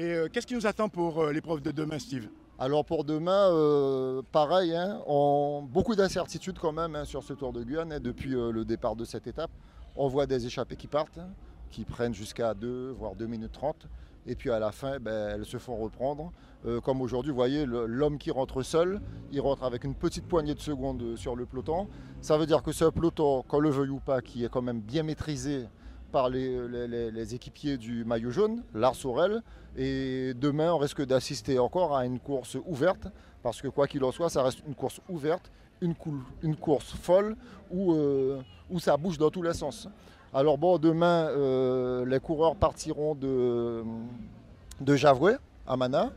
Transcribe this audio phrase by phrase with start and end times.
[0.00, 2.28] Et qu'est-ce qui nous attend pour l'épreuve de demain, Steve?
[2.56, 5.00] Alors pour demain, pareil, hein,
[5.68, 9.04] beaucoup d'incertitudes quand même hein, sur ce Tour de Guyane hein, depuis le départ de
[9.04, 9.50] cette étape.
[9.96, 11.18] On voit des échappées qui partent,
[11.72, 13.88] qui prennent jusqu'à 2 voire 2 minutes 30
[14.28, 16.30] et puis à la fin, ben, elles se font reprendre.
[16.64, 19.00] Euh, comme aujourd'hui, vous voyez, l'homme qui rentre seul,
[19.32, 21.88] il rentre avec une petite poignée de secondes sur le peloton.
[22.20, 24.80] Ça veut dire que ce peloton, qu'on le veuille ou pas, qui est quand même
[24.80, 25.66] bien maîtrisé
[26.12, 29.42] par les, équipiers du maillot jaune, Lars Aurel.
[29.76, 33.08] Et demain, on risque d'assister encore à une course ouverte,
[33.42, 35.94] parce que quoi qu'il en soit, ça reste une course ouverte, une,
[36.56, 37.36] course folle,
[37.70, 38.40] où, euh,
[38.70, 39.88] où ça bouge dans tous les sens.
[40.34, 43.82] Alors bon, demain, euh, les coureurs partiront de,
[44.80, 46.10] de Javoué à Mana.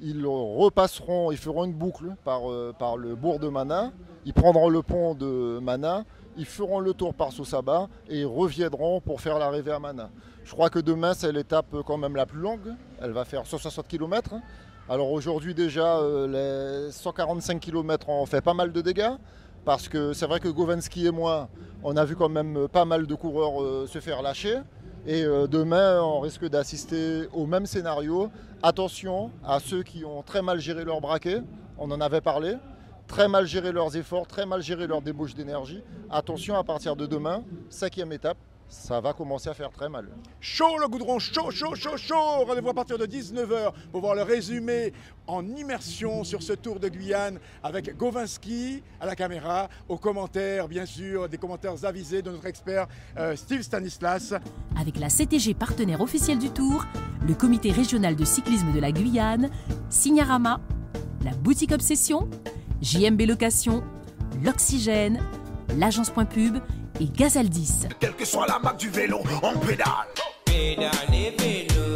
[0.00, 3.92] Ils repasseront, ils feront une boucle par, euh, par le bourg de Mana.
[4.24, 6.04] Ils prendront le pont de Mana.
[6.36, 10.10] Ils feront le tour par Sousaba et ils reviendront pour faire l'arrivée à Mana.
[10.44, 12.74] Je crois que demain, c'est l'étape quand même la plus longue.
[13.00, 14.34] Elle va faire 160 km.
[14.88, 19.12] Alors aujourd'hui déjà, euh, les 145 km ont fait pas mal de dégâts
[19.64, 21.48] parce que c'est vrai que Govensky et moi,
[21.82, 24.58] on a vu quand même pas mal de coureurs euh, se faire lâcher.
[25.06, 28.30] Et euh, demain, on risque d'assister au même scénario.
[28.62, 31.42] Attention à ceux qui ont très mal géré leur braquet,
[31.78, 32.56] on en avait parlé,
[33.10, 35.82] très mal géré leurs efforts, très mal géré leur débauche d'énergie.
[36.08, 38.36] Attention à partir de demain, cinquième étape,
[38.68, 40.06] ça va commencer à faire très mal.
[40.40, 44.22] Chaud le goudron, chaud, chaud, chaud, chaud Rendez-vous à partir de 19h pour voir le
[44.22, 44.92] résumé
[45.26, 50.86] en immersion sur ce tour de Guyane avec Govinski à la caméra, aux commentaires, bien
[50.86, 52.86] sûr, des commentaires avisés de notre expert
[53.18, 54.34] euh, Steve Stanislas.
[54.80, 56.86] Avec la CTG partenaire officielle du tour,
[57.26, 59.50] le comité régional de cyclisme de la Guyane,
[59.88, 60.60] Signarama,
[61.24, 62.30] la boutique Obsession,
[62.82, 63.82] JMB Location,
[64.42, 65.20] l'Oxygène,
[65.76, 66.56] l'agence Point Pub
[66.98, 67.86] et Gazaldis.
[67.98, 69.86] Quelle que soit la marque du vélo, on pédale.
[70.46, 70.90] Pédale
[71.38, 71.89] vélo.